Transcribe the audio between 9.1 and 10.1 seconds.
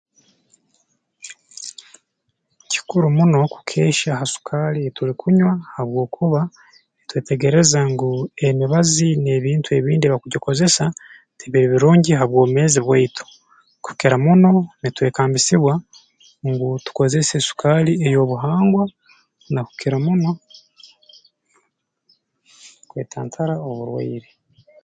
n'ebintu ebindi